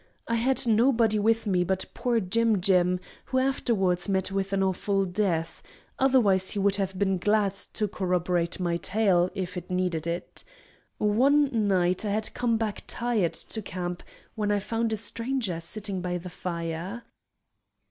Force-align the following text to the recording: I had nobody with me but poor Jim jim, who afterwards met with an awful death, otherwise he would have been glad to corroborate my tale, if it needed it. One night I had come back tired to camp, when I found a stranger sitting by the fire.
I 0.27 0.33
had 0.33 0.65
nobody 0.65 1.19
with 1.19 1.45
me 1.45 1.63
but 1.63 1.85
poor 1.93 2.19
Jim 2.19 2.59
jim, 2.59 2.99
who 3.25 3.37
afterwards 3.37 4.09
met 4.09 4.31
with 4.31 4.51
an 4.51 4.63
awful 4.63 5.05
death, 5.05 5.61
otherwise 5.99 6.49
he 6.49 6.57
would 6.57 6.77
have 6.77 6.97
been 6.97 7.19
glad 7.19 7.53
to 7.73 7.87
corroborate 7.87 8.59
my 8.59 8.77
tale, 8.77 9.29
if 9.35 9.57
it 9.57 9.69
needed 9.69 10.07
it. 10.07 10.43
One 10.97 11.67
night 11.67 12.03
I 12.03 12.09
had 12.09 12.33
come 12.33 12.57
back 12.57 12.81
tired 12.87 13.33
to 13.33 13.61
camp, 13.61 14.01
when 14.33 14.49
I 14.51 14.57
found 14.57 14.91
a 14.91 14.97
stranger 14.97 15.59
sitting 15.59 16.01
by 16.01 16.17
the 16.17 16.31
fire. 16.31 17.03